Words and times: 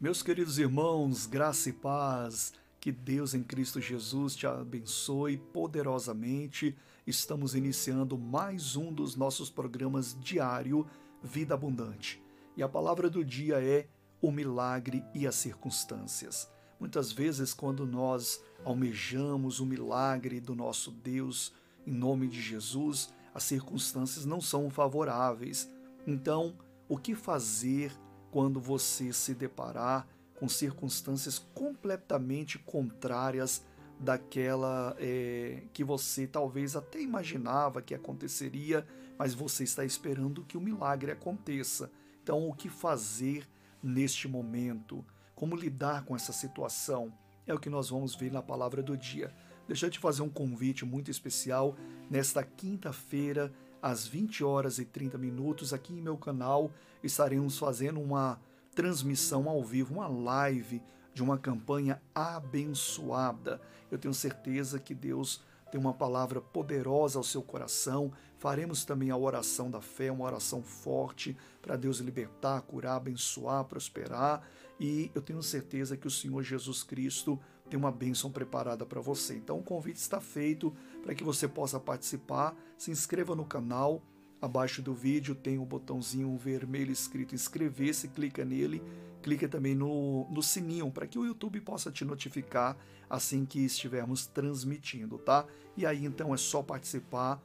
Meus 0.00 0.22
queridos 0.22 0.58
irmãos, 0.58 1.26
graça 1.26 1.68
e 1.68 1.74
paz, 1.74 2.54
que 2.80 2.90
Deus 2.90 3.34
em 3.34 3.42
Cristo 3.42 3.82
Jesus 3.82 4.34
te 4.34 4.46
abençoe 4.46 5.36
poderosamente. 5.36 6.74
Estamos 7.06 7.54
iniciando 7.54 8.16
mais 8.16 8.76
um 8.76 8.90
dos 8.90 9.14
nossos 9.14 9.50
programas 9.50 10.16
diário 10.18 10.86
Vida 11.22 11.52
Abundante. 11.52 12.18
E 12.56 12.62
a 12.62 12.68
palavra 12.68 13.10
do 13.10 13.22
dia 13.22 13.62
é 13.62 13.88
o 14.22 14.32
milagre 14.32 15.04
e 15.14 15.26
as 15.26 15.34
circunstâncias. 15.34 16.50
Muitas 16.80 17.12
vezes, 17.12 17.52
quando 17.52 17.84
nós 17.84 18.42
almejamos 18.64 19.60
o 19.60 19.66
milagre 19.66 20.40
do 20.40 20.54
nosso 20.54 20.90
Deus 20.90 21.52
em 21.86 21.92
nome 21.92 22.26
de 22.26 22.40
Jesus, 22.40 23.12
as 23.34 23.42
circunstâncias 23.42 24.24
não 24.24 24.40
são 24.40 24.70
favoráveis. 24.70 25.68
Então, 26.06 26.56
o 26.88 26.96
que 26.96 27.14
fazer 27.14 27.92
quando 28.30 28.60
você 28.60 29.12
se 29.12 29.34
deparar 29.34 30.06
com 30.38 30.48
circunstâncias 30.48 31.38
completamente 31.54 32.58
contrárias 32.58 33.62
daquela 33.98 34.96
é, 34.98 35.62
que 35.74 35.84
você 35.84 36.26
talvez 36.26 36.74
até 36.74 37.00
imaginava 37.00 37.82
que 37.82 37.94
aconteceria, 37.94 38.86
mas 39.18 39.34
você 39.34 39.64
está 39.64 39.84
esperando 39.84 40.44
que 40.44 40.56
o 40.56 40.60
milagre 40.60 41.12
aconteça. 41.12 41.90
Então, 42.22 42.48
o 42.48 42.54
que 42.54 42.70
fazer 42.70 43.46
neste 43.82 44.26
momento? 44.26 45.04
Como 45.34 45.54
lidar 45.54 46.04
com 46.04 46.16
essa 46.16 46.32
situação? 46.32 47.12
É 47.46 47.52
o 47.52 47.58
que 47.58 47.68
nós 47.68 47.90
vamos 47.90 48.14
ver 48.14 48.32
na 48.32 48.42
palavra 48.42 48.82
do 48.82 48.96
dia. 48.96 49.34
Deixa 49.68 49.86
eu 49.86 49.90
te 49.90 49.98
fazer 49.98 50.22
um 50.22 50.30
convite 50.30 50.84
muito 50.84 51.10
especial 51.10 51.76
nesta 52.08 52.42
quinta-feira, 52.42 53.52
às 53.82 54.06
20 54.06 54.44
horas 54.44 54.78
e 54.78 54.84
30 54.84 55.16
minutos, 55.18 55.72
aqui 55.72 55.92
em 55.92 56.00
meu 56.00 56.16
canal, 56.16 56.70
estaremos 57.02 57.58
fazendo 57.58 58.00
uma 58.00 58.40
transmissão 58.74 59.48
ao 59.48 59.62
vivo, 59.62 59.94
uma 59.94 60.08
live 60.08 60.82
de 61.12 61.22
uma 61.22 61.38
campanha 61.38 62.00
abençoada. 62.14 63.60
Eu 63.90 63.98
tenho 63.98 64.14
certeza 64.14 64.78
que 64.78 64.94
Deus 64.94 65.42
tem 65.70 65.80
uma 65.80 65.94
palavra 65.94 66.40
poderosa 66.40 67.18
ao 67.18 67.24
seu 67.24 67.42
coração. 67.42 68.12
Faremos 68.38 68.84
também 68.84 69.10
a 69.10 69.16
oração 69.16 69.70
da 69.70 69.80
fé, 69.80 70.10
uma 70.10 70.24
oração 70.24 70.62
forte 70.62 71.36
para 71.60 71.76
Deus 71.76 71.98
libertar, 71.98 72.62
curar, 72.62 72.96
abençoar, 72.96 73.64
prosperar. 73.64 74.42
E 74.78 75.10
eu 75.14 75.20
tenho 75.20 75.42
certeza 75.42 75.96
que 75.96 76.06
o 76.06 76.10
Senhor 76.10 76.42
Jesus 76.42 76.82
Cristo 76.82 77.38
tem 77.70 77.78
uma 77.78 77.92
bênção 77.92 78.30
preparada 78.30 78.84
para 78.84 79.00
você. 79.00 79.36
Então 79.36 79.58
o 79.58 79.62
convite 79.62 79.96
está 79.96 80.20
feito 80.20 80.74
para 81.02 81.14
que 81.14 81.22
você 81.22 81.46
possa 81.46 81.78
participar. 81.78 82.54
Se 82.76 82.90
inscreva 82.90 83.34
no 83.34 83.44
canal. 83.44 84.02
Abaixo 84.42 84.80
do 84.80 84.94
vídeo 84.94 85.34
tem 85.34 85.58
um 85.58 85.66
botãozinho 85.66 86.34
vermelho 86.38 86.90
escrito 86.90 87.34
inscrever-se, 87.34 88.08
clica 88.08 88.42
nele, 88.42 88.82
clica 89.22 89.46
também 89.46 89.74
no, 89.74 90.26
no 90.30 90.42
sininho 90.42 90.90
para 90.90 91.06
que 91.06 91.18
o 91.18 91.26
YouTube 91.26 91.60
possa 91.60 91.92
te 91.92 92.06
notificar 92.06 92.74
assim 93.08 93.44
que 93.44 93.62
estivermos 93.62 94.26
transmitindo, 94.26 95.18
tá? 95.18 95.44
E 95.76 95.84
aí 95.84 96.06
então 96.06 96.32
é 96.32 96.38
só 96.38 96.62
participar 96.62 97.38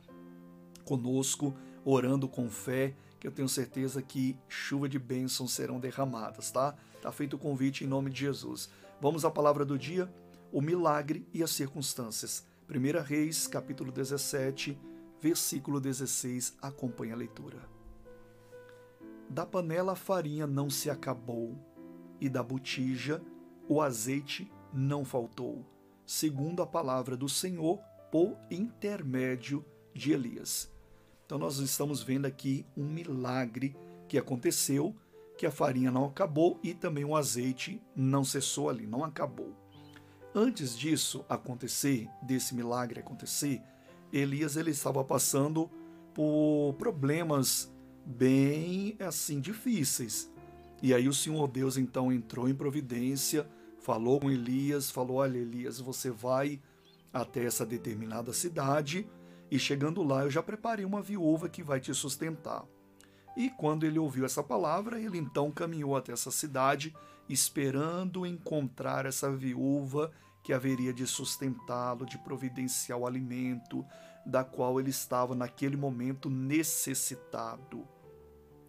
conosco, 0.85 1.53
orando 1.83 2.29
com 2.29 2.49
fé, 2.49 2.93
que 3.19 3.27
eu 3.27 3.31
tenho 3.31 3.49
certeza 3.49 4.01
que 4.01 4.37
chuva 4.47 4.87
de 4.87 4.97
bênçãos 4.97 5.51
serão 5.51 5.81
derramadas, 5.81 6.49
tá? 6.49 6.75
Tá 7.01 7.11
feito 7.11 7.35
o 7.35 7.39
convite 7.39 7.83
em 7.83 7.87
nome 7.87 8.09
de 8.09 8.21
Jesus. 8.21 8.69
Vamos 9.01 9.25
à 9.25 9.29
palavra 9.29 9.65
do 9.65 9.77
dia, 9.77 10.11
o 10.51 10.61
milagre 10.61 11.27
e 11.33 11.43
as 11.43 11.51
circunstâncias. 11.51 12.45
1 12.69 13.03
Reis, 13.03 13.45
capítulo 13.45 13.91
17, 13.91 14.79
versículo 15.21 15.81
16, 15.81 16.57
acompanha 16.61 17.13
a 17.13 17.17
leitura. 17.17 17.59
Da 19.29 19.45
panela 19.45 19.91
a 19.91 19.95
farinha 19.95 20.47
não 20.47 20.69
se 20.69 20.89
acabou, 20.89 21.57
e 22.21 22.29
da 22.29 22.41
botija 22.41 23.21
o 23.67 23.81
azeite 23.81 24.49
não 24.71 25.03
faltou, 25.03 25.65
segundo 26.05 26.61
a 26.61 26.67
palavra 26.67 27.17
do 27.17 27.27
Senhor 27.27 27.79
por 28.09 28.37
intermédio 28.49 29.65
de 29.93 30.13
Elias. 30.13 30.71
Então 31.25 31.37
nós 31.37 31.57
estamos 31.57 32.01
vendo 32.01 32.27
aqui 32.27 32.65
um 32.77 32.87
milagre 32.87 33.75
que 34.07 34.17
aconteceu 34.17 34.95
que 35.37 35.45
a 35.45 35.51
farinha 35.51 35.91
não 35.91 36.05
acabou 36.05 36.59
e 36.63 36.73
também 36.73 37.03
o 37.03 37.15
azeite 37.15 37.81
não 37.95 38.23
cessou 38.23 38.69
ali, 38.69 38.87
não 38.87 39.03
acabou. 39.03 39.53
Antes 40.33 40.77
disso 40.77 41.25
acontecer, 41.29 42.09
desse 42.21 42.53
milagre 42.53 42.99
acontecer, 42.99 43.61
Elias 44.11 44.55
ele 44.55 44.71
estava 44.71 45.03
passando 45.03 45.69
por 46.13 46.73
problemas 46.77 47.73
bem 48.05 48.95
assim 48.99 49.39
difíceis. 49.39 50.31
E 50.81 50.93
aí 50.93 51.07
o 51.07 51.13
Senhor 51.13 51.47
Deus 51.47 51.77
então 51.77 52.11
entrou 52.11 52.47
em 52.49 52.55
providência, 52.55 53.47
falou 53.79 54.19
com 54.19 54.29
Elias, 54.29 54.91
falou: 54.91 55.17
"Olha, 55.17 55.37
Elias, 55.37 55.79
você 55.79 56.11
vai 56.11 56.61
até 57.13 57.45
essa 57.45 57.65
determinada 57.65 58.33
cidade 58.33 59.07
e 59.49 59.57
chegando 59.57 60.03
lá 60.03 60.23
eu 60.23 60.29
já 60.29 60.43
preparei 60.43 60.83
uma 60.83 61.01
viúva 61.01 61.47
que 61.47 61.63
vai 61.63 61.79
te 61.79 61.93
sustentar. 61.93 62.65
E 63.35 63.49
quando 63.49 63.85
ele 63.85 63.99
ouviu 63.99 64.25
essa 64.25 64.41
palavra, 64.41 64.99
ele 64.99 65.17
então 65.17 65.51
caminhou 65.51 65.95
até 65.95 66.13
essa 66.13 66.31
cidade, 66.31 66.95
esperando 67.27 68.25
encontrar 68.25 69.05
essa 69.05 69.29
viúva 69.35 70.11
que 70.43 70.53
haveria 70.53 70.93
de 70.93 71.05
sustentá-lo, 71.07 72.05
de 72.05 72.17
providenciar 72.19 72.99
o 72.99 73.07
alimento, 73.07 73.85
da 74.25 74.43
qual 74.43 74.79
ele 74.79 74.89
estava 74.89 75.35
naquele 75.35 75.75
momento 75.75 76.29
necessitado. 76.29 77.87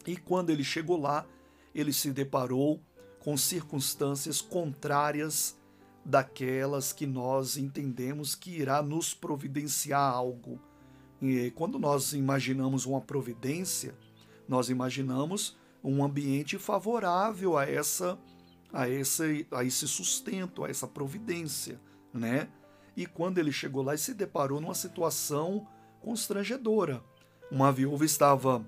E 0.07 0.17
quando 0.17 0.51
ele 0.51 0.65
chegou 0.65 0.99
lá, 0.99 1.27
ele 1.75 1.93
se 1.93 2.13
deparou 2.13 2.81
com 3.21 3.37
circunstâncias 3.37 4.41
contrárias 4.41 5.59
daquelas 6.05 6.93
que 6.93 7.07
nós 7.07 7.57
entendemos 7.57 8.35
que 8.35 8.51
irá 8.51 8.81
nos 8.83 9.13
providenciar 9.13 10.01
algo. 10.01 10.61
E 11.21 11.51
quando 11.51 11.79
nós 11.79 12.13
imaginamos 12.13 12.87
uma 12.87 13.01
providência, 13.01 13.95
nós 14.49 14.69
imaginamos 14.69 15.57
um 15.83 16.05
ambiente 16.05 16.59
favorável 16.59 17.57
a 17.57 17.65
essa 17.65 18.19
a 18.73 18.89
esse, 18.89 19.47
a 19.51 19.65
esse 19.65 19.87
sustento, 19.89 20.65
a 20.65 20.69
essa 20.69 20.87
providência, 20.87 21.81
né? 22.13 22.49
E 22.97 23.07
quando 23.07 23.39
ele 23.39 23.53
chegou 23.53 23.83
lá, 23.83 23.93
ele 23.93 23.99
se 23.99 24.13
deparou 24.13 24.61
numa 24.61 24.75
situação 24.75 25.67
constrangedora. 26.01 27.03
Uma 27.51 27.71
viúva 27.71 28.05
estava 28.05 28.67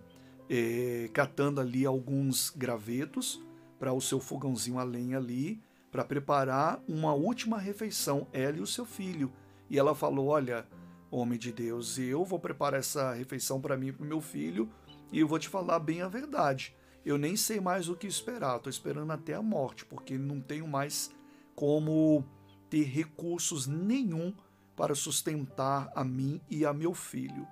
é, 0.48 1.10
catando 1.12 1.60
ali 1.60 1.84
alguns 1.84 2.50
gravetos 2.50 3.42
para 3.78 3.92
o 3.92 4.00
seu 4.00 4.20
fogãozinho 4.20 4.78
a 4.78 4.82
lenha 4.82 5.18
ali, 5.18 5.60
para 5.90 6.04
preparar 6.04 6.82
uma 6.86 7.12
última 7.14 7.58
refeição, 7.58 8.26
ela 8.32 8.58
e 8.58 8.60
o 8.60 8.66
seu 8.66 8.84
filho. 8.84 9.32
E 9.70 9.78
ela 9.78 9.94
falou: 9.94 10.28
Olha, 10.28 10.66
homem 11.10 11.38
de 11.38 11.52
Deus, 11.52 11.98
eu 11.98 12.24
vou 12.24 12.38
preparar 12.38 12.80
essa 12.80 13.12
refeição 13.14 13.60
para 13.60 13.76
mim 13.76 13.88
e 13.88 13.92
para 13.92 14.04
o 14.04 14.08
meu 14.08 14.20
filho, 14.20 14.68
e 15.12 15.20
eu 15.20 15.28
vou 15.28 15.38
te 15.38 15.48
falar 15.48 15.78
bem 15.78 16.02
a 16.02 16.08
verdade. 16.08 16.74
Eu 17.04 17.16
nem 17.16 17.36
sei 17.36 17.60
mais 17.60 17.88
o 17.88 17.96
que 17.96 18.06
esperar, 18.06 18.56
estou 18.56 18.70
esperando 18.70 19.12
até 19.12 19.34
a 19.34 19.42
morte, 19.42 19.84
porque 19.84 20.18
não 20.18 20.40
tenho 20.40 20.66
mais 20.66 21.10
como 21.54 22.24
ter 22.68 22.84
recursos 22.84 23.66
nenhum 23.66 24.34
para 24.76 24.94
sustentar 24.94 25.90
a 25.94 26.04
mim 26.04 26.40
e 26.50 26.64
a 26.64 26.72
meu 26.72 26.94
filho. 26.94 27.46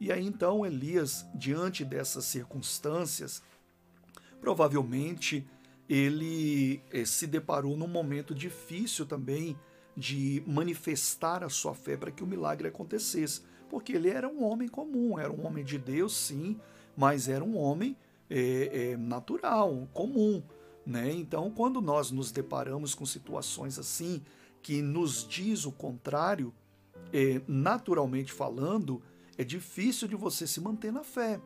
E 0.00 0.12
aí 0.12 0.24
então 0.26 0.64
Elias, 0.64 1.26
diante 1.34 1.84
dessas 1.84 2.24
circunstâncias, 2.24 3.42
provavelmente 4.40 5.48
ele 5.88 6.82
eh, 6.92 7.04
se 7.04 7.26
deparou 7.26 7.76
num 7.76 7.88
momento 7.88 8.34
difícil 8.34 9.06
também 9.06 9.56
de 9.96 10.42
manifestar 10.46 11.42
a 11.42 11.48
sua 11.48 11.74
fé 11.74 11.96
para 11.96 12.12
que 12.12 12.22
o 12.22 12.26
milagre 12.26 12.68
acontecesse, 12.68 13.40
porque 13.68 13.92
ele 13.92 14.08
era 14.08 14.28
um 14.28 14.44
homem 14.44 14.68
comum, 14.68 15.18
era 15.18 15.32
um 15.32 15.46
homem 15.46 15.64
de 15.64 15.78
Deus, 15.78 16.14
sim, 16.14 16.60
mas 16.98 17.28
era 17.28 17.44
um 17.44 17.56
homem 17.56 17.96
é, 18.28 18.90
é, 18.90 18.96
natural, 18.96 19.88
comum. 19.92 20.42
Né? 20.84 21.12
Então, 21.12 21.48
quando 21.48 21.80
nós 21.80 22.10
nos 22.10 22.32
deparamos 22.32 22.92
com 22.92 23.06
situações 23.06 23.78
assim, 23.78 24.20
que 24.60 24.82
nos 24.82 25.24
diz 25.24 25.64
o 25.64 25.70
contrário, 25.70 26.52
é, 27.12 27.40
naturalmente 27.46 28.32
falando, 28.32 29.00
é 29.36 29.44
difícil 29.44 30.08
de 30.08 30.16
você 30.16 30.44
se 30.44 30.60
manter 30.60 30.92
na 30.92 31.04
fé. 31.04 31.40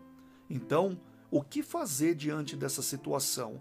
Então, 0.48 0.98
o 1.30 1.42
que 1.42 1.62
fazer 1.62 2.14
diante 2.14 2.56
dessa 2.56 2.80
situação? 2.80 3.60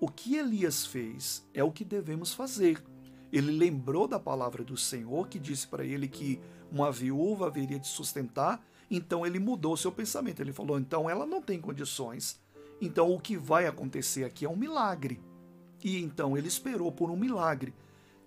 O 0.00 0.08
que 0.08 0.36
Elias 0.36 0.86
fez 0.86 1.46
é 1.52 1.62
o 1.62 1.70
que 1.70 1.84
devemos 1.84 2.32
fazer. 2.32 2.82
Ele 3.30 3.50
lembrou 3.50 4.08
da 4.08 4.18
palavra 4.18 4.64
do 4.64 4.78
Senhor 4.78 5.28
que 5.28 5.38
disse 5.38 5.68
para 5.68 5.84
ele 5.84 6.08
que 6.08 6.40
uma 6.72 6.90
viúva 6.90 7.48
haveria 7.48 7.78
de 7.78 7.88
sustentar 7.88 8.66
então 8.90 9.26
ele 9.26 9.38
mudou 9.38 9.76
seu 9.76 9.92
pensamento. 9.92 10.40
Ele 10.40 10.52
falou: 10.52 10.78
então 10.78 11.08
ela 11.08 11.26
não 11.26 11.42
tem 11.42 11.60
condições. 11.60 12.40
Então 12.80 13.12
o 13.12 13.20
que 13.20 13.36
vai 13.36 13.66
acontecer 13.66 14.24
aqui 14.24 14.44
é 14.44 14.48
um 14.48 14.56
milagre. 14.56 15.20
E 15.82 16.02
então 16.02 16.36
ele 16.36 16.48
esperou 16.48 16.90
por 16.92 17.10
um 17.10 17.16
milagre. 17.16 17.74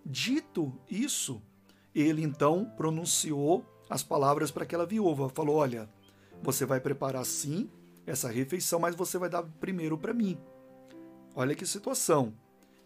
Dito 0.06 0.74
isso, 0.90 1.42
ele 1.94 2.24
então 2.24 2.66
pronunciou 2.78 3.66
as 3.90 4.04
palavras 4.04 4.52
para 4.52 4.64
aquela 4.64 4.86
viúva. 4.86 5.30
Falou: 5.30 5.58
Olha, 5.58 5.90
você 6.42 6.66
vai 6.66 6.80
preparar 6.80 7.26
sim 7.26 7.70
essa 8.06 8.30
refeição, 8.30 8.80
mas 8.80 8.96
você 8.96 9.18
vai 9.18 9.30
dar 9.30 9.44
primeiro 9.44 9.98
para 9.98 10.14
mim. 10.14 10.38
Olha 11.36 11.56
que 11.56 11.66
situação. 11.66 12.34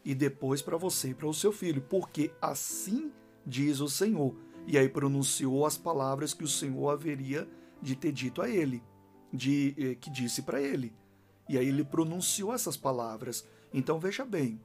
e 0.06 0.14
depois 0.14 0.62
para 0.62 0.76
você 0.76 1.10
e 1.10 1.14
para 1.14 1.28
o 1.28 1.34
seu 1.34 1.52
filho, 1.54 1.82
porque 1.82 2.32
assim 2.42 3.12
diz 3.46 3.80
o 3.80 3.88
Senhor. 3.88 4.36
E 4.68 4.78
aí 4.78 4.90
pronunciou 4.90 5.66
as 5.66 5.78
palavras 5.78 6.34
que 6.34 6.44
o 6.44 6.48
Senhor 6.48 6.90
haveria 6.90 7.48
de 7.84 7.96
ter 7.96 8.12
dito 8.12 8.42
a 8.42 8.50
ele, 8.50 8.82
de 9.32 9.76
eh, 9.78 9.96
que 9.96 10.10
disse 10.10 10.42
para 10.42 10.62
ele. 10.62 10.94
E 11.50 11.58
aí 11.58 11.68
ele 11.68 11.84
pronunciou 11.84 12.54
essas 12.54 12.78
palavras. 12.78 13.46
Então 13.74 14.00
veja 14.00 14.24
bem, 14.24 14.60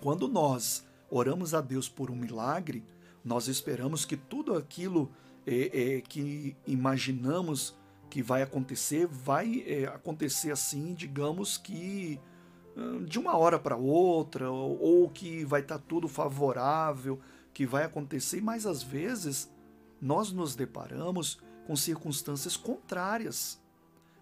quando 0.00 0.26
nós 0.28 0.84
oramos 1.08 1.54
a 1.54 1.60
Deus 1.60 1.88
por 1.88 2.10
um 2.10 2.16
milagre, 2.16 2.84
nós 3.24 3.46
esperamos 3.46 4.04
que 4.04 4.16
tudo 4.16 4.56
aquilo 4.56 5.10
é, 5.46 5.96
é, 5.96 6.00
que 6.00 6.56
imaginamos 6.66 7.76
que 8.10 8.22
vai 8.22 8.42
acontecer, 8.42 9.06
vai 9.06 9.64
é, 9.66 9.84
acontecer 9.84 10.50
assim, 10.50 10.92
digamos 10.94 11.56
que 11.56 12.20
de 13.06 13.18
uma 13.18 13.36
hora 13.36 13.58
para 13.58 13.76
outra, 13.76 14.50
ou, 14.50 14.80
ou, 14.80 15.10
que 15.10 15.44
vai 15.44 15.60
estar 15.60 15.78
tá 15.78 15.84
tudo 15.86 16.08
favorável, 16.08 17.20
que 17.52 17.66
vai 17.66 17.84
acontecer, 17.84 18.40
mas 18.40 18.64
às 18.64 18.82
vezes 18.82 19.50
nós 20.00 20.32
nos 20.32 20.54
deparamos 20.54 21.38
com 21.66 21.76
circunstâncias 21.76 22.56
contrárias. 22.56 23.60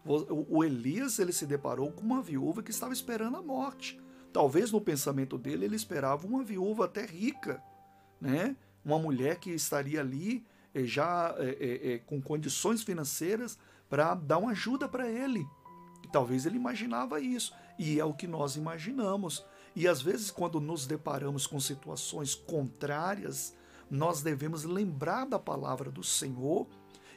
O 0.05 0.65
Elias 0.65 1.19
ele 1.19 1.33
se 1.33 1.47
deparou 1.47 1.93
com 1.93 2.03
uma 2.03 2.23
viúva 2.23 2.63
que 2.63 2.71
estava 2.71 2.93
esperando 2.93 3.37
a 3.37 3.43
morte. 3.43 4.01
Talvez 4.33 4.71
no 4.73 4.81
pensamento 4.81 5.37
dele 5.37 5.65
ele 5.67 5.77
esperava 5.77 6.27
uma 6.27 6.43
viúva 6.43 6.87
até 6.87 7.05
rica, 7.05 7.63
né? 8.21 8.57
Uma 8.85 8.99
mulher 8.99 9.39
que 9.39 9.51
estaria 9.51 10.01
ali 10.01 10.47
eh, 10.75 10.85
já 10.85 11.35
é, 11.39 11.93
é, 11.95 11.99
com 11.99 12.21
condições 12.21 12.83
financeiras 12.83 13.59
para 13.89 14.15
dar 14.15 14.39
uma 14.39 14.53
ajuda 14.53 14.89
para 14.89 15.09
ele. 15.11 15.47
Talvez 16.13 16.47
ele 16.47 16.57
imaginava 16.57 17.21
isso, 17.21 17.53
e 17.79 18.01
é 18.01 18.05
o 18.05 18.15
que 18.15 18.27
nós 18.27 18.57
imaginamos. 18.57 19.45
E 19.77 19.87
às 19.87 20.01
vezes, 20.03 20.31
quando 20.31 20.61
nos 20.61 20.87
deparamos 20.87 21.47
com 21.47 21.61
situações 21.61 22.35
contrárias, 22.35 23.55
nós 23.91 24.23
devemos 24.23 24.65
lembrar 24.65 25.27
da 25.27 25.39
palavra 25.39 25.91
do 25.91 26.03
Senhor 26.03 26.67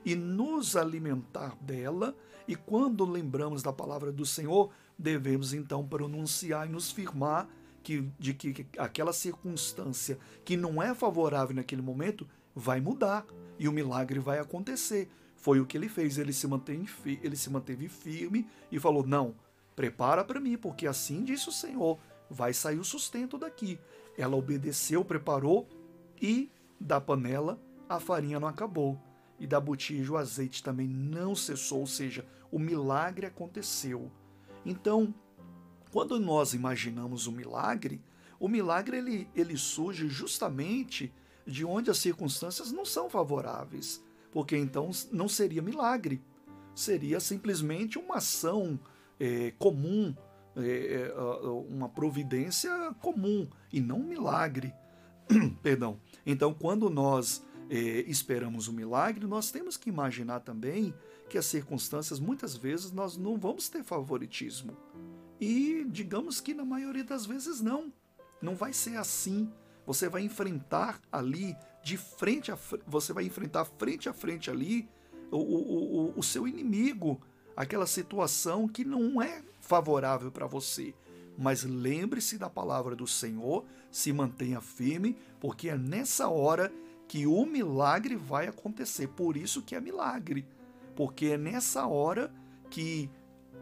e 0.06 0.16
nos 0.16 0.76
alimentar 0.76 1.56
dela. 1.62 2.16
E 2.48 2.56
quando 2.56 3.06
lembramos 3.06 3.64
da 3.64 3.72
palavra 3.72 4.12
do 4.12 4.26
Senhor, 4.26 4.72
devemos 4.98 5.54
então 5.54 5.86
pronunciar 5.88 6.68
e 6.68 6.72
nos 6.72 6.92
firmar 6.92 7.48
que, 7.82 8.10
de 8.20 8.34
que 8.34 8.66
aquela 8.78 9.14
circunstância 9.14 10.18
que 10.44 10.56
não 10.58 10.82
é 10.82 10.94
favorável 10.94 11.56
naquele 11.56 11.82
momento 11.82 12.28
vai 12.56 12.80
mudar 12.80 13.26
e 13.58 13.68
o 13.68 13.72
milagre 13.72 14.20
vai 14.20 14.40
acontecer. 14.40 15.10
Foi 15.36 15.60
o 15.60 15.66
que 15.66 15.78
ele 15.78 15.90
fez. 15.90 16.18
Ele 16.18 16.34
se 16.34 16.48
manteve, 16.48 17.20
ele 17.22 17.36
se 17.36 17.50
manteve 17.50 17.88
firme 17.88 18.48
e 18.72 18.80
falou: 18.80 19.06
Não, 19.06 19.36
prepara 19.76 20.24
para 20.24 20.40
mim, 20.40 20.58
porque 20.58 20.88
assim 20.88 21.24
disse 21.24 21.50
o 21.50 21.52
Senhor: 21.52 22.00
vai 22.30 22.54
sair 22.54 22.80
o 22.80 22.84
sustento 22.84 23.38
daqui. 23.38 23.80
Ela 24.18 24.36
obedeceu, 24.36 25.04
preparou 25.04 25.68
e 26.22 26.50
da 26.80 27.00
panela 27.02 27.60
a 27.88 28.00
farinha 28.00 28.40
não 28.40 28.48
acabou 28.48 29.00
e 29.44 29.48
da 29.48 29.60
botija 29.60 30.14
o 30.14 30.16
azeite 30.16 30.64
também 30.64 30.88
não 30.88 31.36
cessou, 31.36 31.82
ou 31.82 31.88
seja, 31.88 32.26
o 32.50 32.58
milagre 32.58 33.26
aconteceu. 33.26 34.10
Então, 34.66 35.14
quando 35.92 36.18
nós 36.18 36.54
imaginamos 36.54 37.28
o 37.28 37.32
milagre, 37.32 38.02
o 38.40 38.48
milagre 38.48 38.96
ele, 38.96 39.28
ele 39.36 39.58
surge 39.58 40.08
justamente 40.08 41.14
de 41.46 41.66
onde 41.66 41.92
as 41.92 41.98
circunstâncias 41.98 42.72
não 42.72 42.86
são 42.86 43.10
favoráveis, 43.10 44.02
porque 44.32 44.56
então 44.56 44.92
não 45.12 45.28
seria 45.28 45.62
milagre, 45.62 46.22
seria 46.74 47.20
simplesmente 47.20 48.00
uma 48.00 48.16
ação 48.16 48.80
é, 49.20 49.52
comum, 49.60 50.16
é, 50.56 51.14
uma 51.68 51.90
providência 51.90 52.72
comum 53.02 53.46
e 53.74 53.82
não 53.82 53.98
um 53.98 54.08
milagre. 54.08 54.74
Perdão. 55.62 56.00
Então, 56.26 56.54
quando 56.54 56.90
nós 56.90 57.44
é, 57.74 58.02
esperamos 58.08 58.68
um 58.68 58.72
milagre, 58.72 59.26
nós 59.26 59.50
temos 59.50 59.78
que 59.78 59.90
imaginar 59.90 60.42
também 60.42 60.94
que 61.28 61.40
as 61.40 61.48
circunstâncias, 61.48 62.20
muitas 62.20 62.56
vezes, 62.56 62.92
nós 62.92 63.18
não 63.18 63.36
vamos 63.36 63.68
ter 63.68 63.84
favoritismo. 63.84 64.78
E 65.42 65.84
digamos 65.90 66.40
que 66.40 66.54
na 66.54 66.64
maioria 66.64 67.04
das 67.04 67.26
vezes 67.26 67.62
não. 67.62 67.92
Não 68.40 68.54
vai 68.56 68.74
ser 68.74 68.98
assim. 68.98 69.52
Você 69.88 70.08
vai 70.08 70.22
enfrentar 70.22 71.02
ali, 71.12 71.58
de 71.84 71.98
frente 71.98 72.52
a 72.52 72.58
você 72.86 73.12
vai 73.12 73.26
enfrentar 73.26 73.66
frente 73.66 74.08
a 74.08 74.14
frente 74.14 74.52
ali 74.52 74.88
o, 75.32 75.38
o, 75.38 76.12
o, 76.12 76.20
o 76.20 76.22
seu 76.22 76.48
inimigo, 76.48 77.20
aquela 77.58 77.88
situação 77.88 78.68
que 78.68 78.86
não 78.86 79.20
é 79.20 79.42
favorável 79.60 80.32
para 80.32 80.46
você. 80.46 80.94
Mas 81.36 81.64
lembre-se 81.64 82.38
da 82.38 82.52
palavra 82.52 82.96
do 82.96 83.08
Senhor, 83.08 83.66
se 83.90 84.14
mantenha 84.14 84.62
firme, 84.62 85.18
porque 85.40 85.70
é 85.70 85.78
nessa 85.78 86.30
hora 86.30 86.72
que 87.14 87.28
o 87.28 87.46
milagre 87.46 88.16
vai 88.16 88.48
acontecer. 88.48 89.08
Por 89.08 89.38
isso 89.38 89.62
que 89.62 89.76
é 89.76 89.80
milagre, 89.80 90.48
porque 90.96 91.28
é 91.28 91.38
nessa 91.38 91.86
hora 91.86 92.34
que 92.72 93.08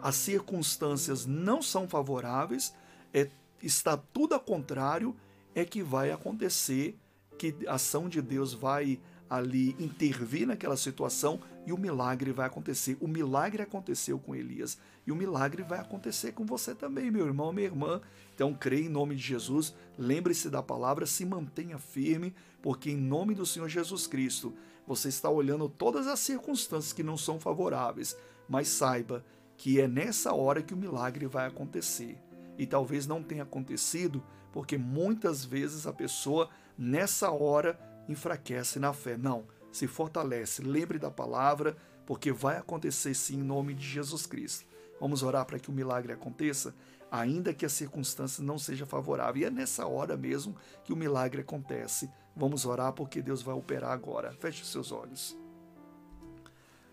as 0.02 0.16
circunstâncias 0.16 1.26
não 1.26 1.62
são 1.62 1.86
favoráveis, 1.86 2.74
é, 3.14 3.30
está 3.62 3.98
tudo 3.98 4.36
ao 4.36 4.40
contrário, 4.40 5.14
é 5.54 5.66
que 5.66 5.84
vai 5.84 6.12
acontecer, 6.12 6.98
que 7.38 7.54
a 7.68 7.74
ação 7.74 8.08
de 8.08 8.22
Deus 8.22 8.54
vai 8.54 9.02
ali 9.32 9.78
intervir 9.80 10.46
naquela 10.46 10.76
situação 10.76 11.40
e 11.66 11.72
o 11.72 11.78
milagre 11.78 12.34
vai 12.34 12.48
acontecer. 12.48 12.98
O 13.00 13.08
milagre 13.08 13.64
aconteceu 13.64 14.20
com 14.20 14.36
Elias 14.36 14.78
e 15.08 15.12
o 15.12 15.16
milagre 15.16 15.64
vai 15.64 15.80
acontecer 15.80 16.34
com 16.34 16.46
você 16.46 16.76
também, 16.76 17.10
meu 17.10 17.26
irmão, 17.26 17.54
minha 17.54 17.66
irmã. 17.66 18.02
Então, 18.36 18.54
creia 18.54 18.88
em 18.88 18.90
nome 18.90 19.16
de 19.16 19.22
Jesus, 19.22 19.74
lembre-se 19.98 20.50
da 20.50 20.62
palavra, 20.62 21.06
se 21.06 21.26
mantenha 21.26 21.80
firme, 21.80 22.36
porque 22.62 22.92
em 22.92 22.98
nome 22.98 23.34
do 23.34 23.46
Senhor 23.46 23.70
Jesus 23.70 24.06
Cristo, 24.06 24.54
você 24.86 25.08
está 25.08 25.30
olhando 25.30 25.70
todas 25.70 26.08
as 26.08 26.20
circunstâncias 26.20 26.92
que 26.92 27.02
não 27.02 27.16
são 27.16 27.40
favoráveis, 27.40 28.18
mas 28.50 28.68
saiba 28.68 29.24
que 29.56 29.80
é 29.80 29.88
nessa 29.88 30.34
hora 30.34 30.62
que 30.62 30.74
o 30.74 30.78
milagre 30.78 31.26
vai 31.26 31.48
acontecer. 31.48 32.18
E 32.58 32.66
talvez 32.66 33.08
não 33.08 33.24
tenha 33.24 33.44
acontecido, 33.44 34.22
porque 34.52 34.78
muitas 34.78 35.46
vezes 35.46 35.88
a 35.88 35.94
pessoa 35.94 36.50
nessa 36.78 37.32
hora 37.32 37.80
enfraquece 38.08 38.80
na 38.80 38.94
fé. 38.94 39.18
Não, 39.18 39.46
se 39.72 39.88
fortalece, 39.88 40.62
lembre 40.62 41.00
da 41.00 41.12
palavra, 41.12 41.76
porque 42.06 42.32
vai 42.32 42.58
acontecer 42.58 43.14
sim 43.14 43.36
em 43.36 43.44
nome 43.44 43.74
de 43.74 43.88
Jesus 43.88 44.26
Cristo. 44.26 44.66
Vamos 45.00 45.24
orar 45.24 45.46
para 45.46 45.60
que 45.60 45.70
o 45.70 45.74
milagre 45.74 46.14
aconteça, 46.14 46.76
ainda 47.10 47.54
que 47.54 47.66
a 47.66 47.70
circunstância 47.70 48.44
não 48.44 48.60
seja 48.60 48.86
favorável. 48.86 49.42
E 49.42 49.46
é 49.46 49.50
nessa 49.50 49.88
hora 49.88 50.16
mesmo 50.16 50.56
que 50.84 50.94
o 50.94 50.98
milagre 50.98 51.42
acontece. 51.42 52.10
Vamos 52.36 52.66
orar 52.66 52.94
porque 52.94 53.22
Deus 53.22 53.42
vai 53.42 53.56
operar 53.56 53.92
agora. 53.92 54.32
Feche 54.34 54.66
seus 54.66 54.92
olhos. 54.92 55.38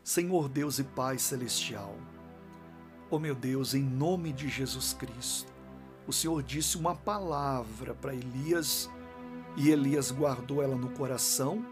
Senhor 0.02 0.48
Deus 0.48 0.78
e 0.78 0.84
Pai 0.84 1.18
Celestial, 1.18 1.94
Oh 3.10 3.18
meu 3.18 3.34
Deus, 3.34 3.72
em 3.72 3.82
nome 3.82 4.34
de 4.34 4.50
Jesus 4.50 4.92
Cristo, 4.92 5.50
o 6.06 6.12
Senhor 6.12 6.42
disse 6.42 6.76
uma 6.76 6.94
palavra 6.94 7.94
para 7.94 8.14
Elias 8.14 8.90
e 9.58 9.70
Elias 9.70 10.10
guardou 10.10 10.62
ela 10.62 10.76
no 10.76 10.88
coração. 10.90 11.64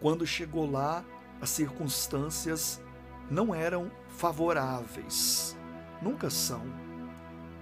Quando 0.00 0.26
chegou 0.26 0.70
lá, 0.70 1.04
as 1.40 1.50
circunstâncias 1.50 2.82
não 3.30 3.54
eram 3.54 3.90
favoráveis, 4.08 5.56
nunca 6.02 6.28
são. 6.28 6.62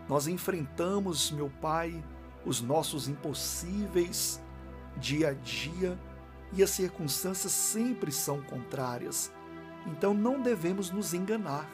Nós 0.09 0.27
enfrentamos, 0.27 1.31
meu 1.31 1.51
Pai, 1.61 2.03
os 2.45 2.61
nossos 2.61 3.07
impossíveis 3.07 4.43
dia 4.97 5.29
a 5.29 5.33
dia 5.35 5.99
e 6.53 6.63
as 6.63 6.71
circunstâncias 6.71 7.53
sempre 7.53 8.11
são 8.11 8.41
contrárias. 8.41 9.31
Então 9.87 10.15
não 10.15 10.41
devemos 10.41 10.91
nos 10.91 11.13
enganar 11.13 11.69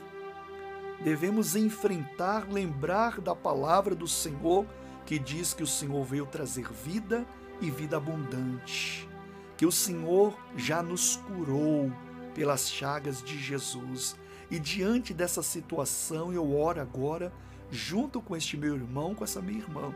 devemos 1.02 1.56
enfrentar, 1.56 2.46
lembrar 2.48 3.20
da 3.20 3.34
palavra 3.34 3.94
do 3.94 4.06
Senhor 4.06 4.64
que 5.04 5.18
diz 5.18 5.52
que 5.52 5.62
o 5.62 5.66
Senhor 5.66 6.04
veio 6.04 6.26
trazer 6.26 6.70
vida 6.72 7.26
e 7.62 7.70
vida 7.70 7.96
abundante, 7.96 9.08
que 9.56 9.64
o 9.64 9.72
Senhor 9.72 10.36
já 10.56 10.82
nos 10.82 11.16
curou 11.16 11.90
pelas 12.34 12.68
chagas 12.68 13.22
de 13.22 13.38
Jesus. 13.38 14.16
E 14.50 14.58
diante 14.58 15.14
dessa 15.14 15.42
situação, 15.42 16.30
eu 16.30 16.54
oro 16.54 16.80
agora, 16.80 17.32
junto 17.70 18.20
com 18.20 18.36
este 18.36 18.58
meu 18.58 18.74
irmão, 18.74 19.14
com 19.14 19.24
essa 19.24 19.40
minha 19.40 19.60
irmã. 19.60 19.94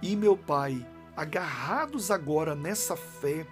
E 0.00 0.14
meu 0.14 0.36
Pai, 0.36 0.86
agarrados 1.16 2.10
agora 2.10 2.54
nessa 2.54 2.94
fé, 2.94 3.44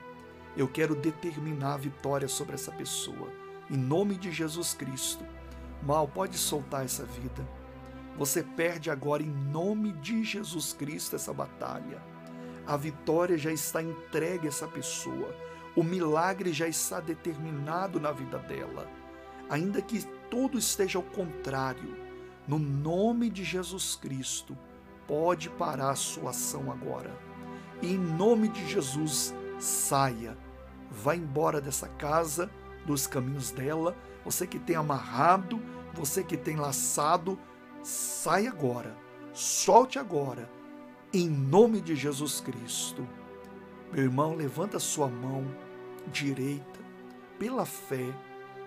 eu 0.56 0.68
quero 0.68 0.94
determinar 0.94 1.74
a 1.74 1.78
vitória 1.78 2.28
sobre 2.28 2.54
essa 2.54 2.70
pessoa. 2.70 3.32
Em 3.68 3.76
nome 3.76 4.14
de 4.14 4.30
Jesus 4.30 4.74
Cristo 4.74 5.24
Mal, 5.82 6.08
pode 6.08 6.36
soltar 6.38 6.84
essa 6.84 7.04
vida. 7.04 7.46
Você 8.16 8.42
perde 8.42 8.90
agora 8.90 9.22
em 9.22 9.30
nome 9.30 9.92
de 9.92 10.24
Jesus 10.24 10.72
Cristo 10.72 11.16
essa 11.16 11.32
batalha. 11.32 12.02
A 12.66 12.76
vitória 12.76 13.38
já 13.38 13.52
está 13.52 13.82
entregue 13.82 14.46
a 14.46 14.48
essa 14.48 14.66
pessoa. 14.66 15.34
O 15.76 15.84
milagre 15.84 16.52
já 16.52 16.66
está 16.66 17.00
determinado 17.00 18.00
na 18.00 18.10
vida 18.10 18.38
dela. 18.38 18.90
Ainda 19.48 19.80
que 19.80 20.04
tudo 20.30 20.58
esteja 20.58 20.98
ao 20.98 21.04
contrário, 21.04 21.96
no 22.48 22.58
nome 22.58 23.30
de 23.30 23.44
Jesus 23.44 23.94
Cristo, 23.94 24.56
pode 25.06 25.48
parar 25.50 25.90
a 25.90 25.96
sua 25.96 26.30
ação 26.30 26.72
agora. 26.72 27.16
E 27.80 27.92
em 27.92 27.98
nome 27.98 28.48
de 28.48 28.66
Jesus, 28.66 29.34
saia. 29.58 30.36
Vá 30.90 31.14
embora 31.14 31.60
dessa 31.60 31.88
casa, 31.88 32.50
dos 32.84 33.06
caminhos 33.06 33.50
dela. 33.50 33.96
Você 34.24 34.46
que 34.46 34.58
tem 34.58 34.74
amarrado, 34.76 35.60
você 35.92 36.24
que 36.24 36.36
tem 36.36 36.56
laçado, 36.56 37.38
sai 37.82 38.46
agora. 38.46 38.96
Solte 39.32 39.98
agora. 39.98 40.55
Em 41.16 41.30
nome 41.30 41.80
de 41.80 41.96
Jesus 41.96 42.42
Cristo. 42.42 43.08
Meu 43.90 44.04
irmão, 44.04 44.34
levanta 44.34 44.78
sua 44.78 45.08
mão 45.08 45.46
direita 46.12 46.78
pela 47.38 47.64
fé. 47.64 48.04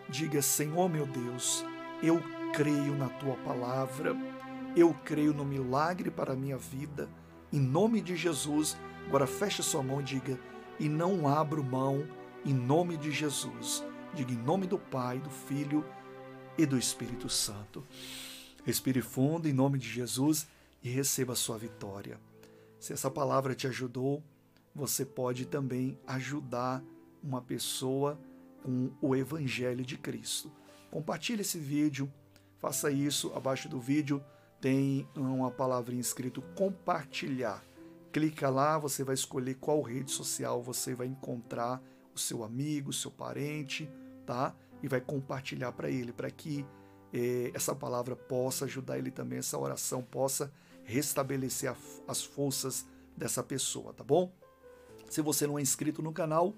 Diga: 0.10 0.42
Senhor 0.42 0.90
meu 0.90 1.06
Deus, 1.06 1.64
eu 2.02 2.20
creio 2.52 2.96
na 2.96 3.08
tua 3.08 3.36
palavra, 3.36 4.18
eu 4.76 4.96
creio 5.06 5.32
no 5.32 5.46
milagre 5.46 6.10
para 6.10 6.34
a 6.34 6.36
minha 6.36 6.58
vida. 6.58 7.08
Em 7.54 7.60
nome 7.60 8.02
de 8.02 8.16
Jesus, 8.16 8.76
agora 9.06 9.28
feche 9.28 9.62
sua 9.62 9.84
mão 9.84 10.02
e 10.02 10.06
diga: 10.06 10.40
e 10.80 10.90
não 10.90 11.28
abro 11.28 11.64
mão, 11.64 12.04
em 12.44 12.54
nome 12.56 12.98
de 12.98 13.12
Jesus. 13.12 13.84
Diga 14.16 14.34
em 14.34 14.38
nome 14.38 14.66
do 14.66 14.80
Pai, 14.80 15.20
do 15.20 15.30
Filho 15.30 15.86
e 16.58 16.66
do 16.66 16.80
Espírito 16.80 17.30
Santo. 17.30 17.86
Respire 18.66 19.04
fundo 19.04 19.48
em 19.48 19.54
nome 19.54 19.78
de 19.78 19.88
Jesus 19.88 20.48
e 20.82 20.90
receba 20.90 21.34
a 21.34 21.36
sua 21.36 21.56
vitória. 21.56 22.20
Se 22.80 22.94
essa 22.94 23.12
palavra 23.12 23.54
te 23.54 23.68
ajudou, 23.68 24.24
você 24.74 25.06
pode 25.06 25.46
também 25.46 26.00
ajudar 26.08 26.82
uma 27.22 27.42
pessoa 27.42 28.18
com 28.64 28.92
o 29.02 29.16
Evangelho 29.16 29.86
de 29.86 29.98
Cristo. 29.98 30.52
Compartilhe 30.90 31.42
esse 31.42 31.60
vídeo, 31.60 32.12
faça 32.58 32.90
isso. 32.90 33.34
Abaixo 33.36 33.68
do 33.68 33.80
vídeo 33.80 34.24
tem 34.62 35.08
uma 35.16 35.52
palavrinha 35.52 36.02
escrito 36.02 36.42
compartilhar. 36.56 37.64
Clica 38.14 38.50
lá, 38.50 38.78
você 38.78 39.04
vai 39.04 39.14
escolher 39.14 39.56
qual 39.56 39.82
rede 39.82 40.12
social 40.12 40.64
você 40.64 40.96
vai 40.96 41.08
encontrar 41.08 41.82
o 42.16 42.20
seu 42.20 42.44
amigo, 42.44 42.90
o 42.90 42.94
seu 42.94 43.12
parente, 43.12 43.90
tá? 44.26 44.56
E 44.82 44.88
vai 44.88 45.02
compartilhar 45.02 45.74
para 45.74 45.90
ele, 45.90 46.12
para 46.12 46.32
que 46.32 46.66
eh, 47.14 47.52
essa 47.54 47.76
palavra 47.76 48.16
possa 48.16 48.66
ajudar 48.66 48.98
ele 48.98 49.12
também, 49.12 49.40
essa 49.40 49.58
oração 49.60 50.02
possa 50.02 50.52
restabelecer 50.90 51.72
a, 51.72 51.76
as 52.08 52.24
forças 52.24 52.86
dessa 53.16 53.44
pessoa, 53.44 53.94
tá 53.94 54.04
bom? 54.04 54.32
Se 55.08 55.22
você 55.22 55.46
não 55.46 55.60
é 55.60 55.62
inscrito 55.62 56.02
no 56.02 56.12
canal, 56.12 56.56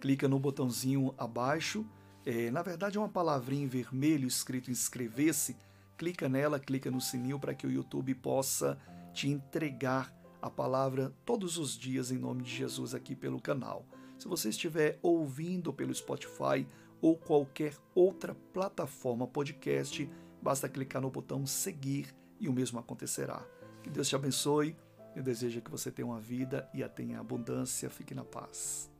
clica 0.00 0.28
no 0.28 0.38
botãozinho 0.38 1.14
abaixo. 1.16 1.86
É, 2.26 2.50
na 2.50 2.62
verdade, 2.62 2.98
é 2.98 3.00
uma 3.00 3.08
palavrinha 3.08 3.64
em 3.64 3.68
vermelho 3.68 4.28
escrito 4.28 4.70
inscrever-se. 4.70 5.56
Clica 5.96 6.28
nela, 6.28 6.60
clica 6.60 6.90
no 6.90 7.00
sininho 7.00 7.38
para 7.38 7.54
que 7.54 7.66
o 7.66 7.70
YouTube 7.70 8.14
possa 8.16 8.78
te 9.14 9.28
entregar 9.28 10.14
a 10.42 10.50
palavra 10.50 11.14
todos 11.24 11.58
os 11.58 11.76
dias 11.76 12.10
em 12.10 12.18
nome 12.18 12.42
de 12.42 12.54
Jesus 12.54 12.94
aqui 12.94 13.14
pelo 13.14 13.40
canal. 13.40 13.84
Se 14.18 14.28
você 14.28 14.50
estiver 14.50 14.98
ouvindo 15.02 15.72
pelo 15.72 15.94
Spotify 15.94 16.66
ou 17.00 17.16
qualquer 17.16 17.74
outra 17.94 18.34
plataforma 18.52 19.26
podcast, 19.26 20.08
basta 20.42 20.68
clicar 20.68 21.00
no 21.00 21.10
botão 21.10 21.46
seguir 21.46 22.14
e 22.38 22.48
o 22.48 22.52
mesmo 22.52 22.78
acontecerá. 22.78 23.59
Que 23.82 23.90
Deus 23.90 24.08
te 24.08 24.16
abençoe. 24.16 24.76
Eu 25.14 25.22
desejo 25.22 25.60
que 25.60 25.70
você 25.70 25.90
tenha 25.90 26.06
uma 26.06 26.20
vida 26.20 26.68
e 26.72 26.82
a 26.82 26.88
tenha 26.88 27.18
abundância. 27.18 27.90
Fique 27.90 28.14
na 28.14 28.24
paz. 28.24 28.90